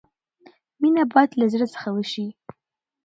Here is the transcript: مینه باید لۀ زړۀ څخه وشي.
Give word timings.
مینه 0.81 1.03
باید 1.11 1.31
لۀ 1.39 1.45
زړۀ 1.53 1.67
څخه 1.73 1.89
وشي. 1.93 2.25